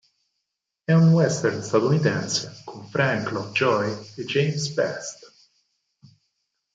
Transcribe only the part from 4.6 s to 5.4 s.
Best.